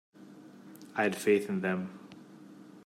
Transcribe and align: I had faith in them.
I 0.95 1.03
had 1.03 1.15
faith 1.15 1.47
in 1.47 1.61
them. 1.61 1.99